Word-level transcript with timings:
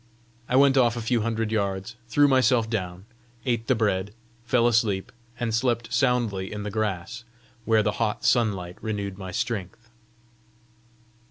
I 0.49 0.55
went 0.55 0.77
off 0.79 0.97
a 0.97 0.99
few 1.01 1.21
hundred 1.21 1.51
yards, 1.51 1.95
threw 2.09 2.27
myself 2.27 2.67
down, 2.67 3.05
ate 3.45 3.67
the 3.67 3.75
bread, 3.75 4.15
fell 4.43 4.67
asleep, 4.67 5.11
and 5.39 5.53
slept 5.53 5.93
soundly 5.93 6.51
in 6.51 6.63
the 6.63 6.71
grass, 6.71 7.23
where 7.65 7.83
the 7.83 7.91
hot 8.01 8.25
sunlight 8.25 8.79
renewed 8.81 9.19
my 9.19 9.29
strength. 9.31 9.91